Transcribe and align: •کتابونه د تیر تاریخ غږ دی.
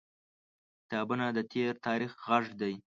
•کتابونه 0.83 1.25
د 1.37 1.39
تیر 1.51 1.73
تاریخ 1.87 2.11
غږ 2.27 2.45
دی. 2.61 2.73